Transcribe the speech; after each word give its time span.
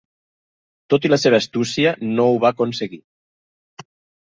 Tot 0.93 1.05
i 1.09 1.11
la 1.11 1.19
seva 1.25 1.41
astúcia, 1.43 1.93
no 2.15 2.27
ho 2.33 2.41
va 2.47 2.51
aconseguir. 2.59 3.01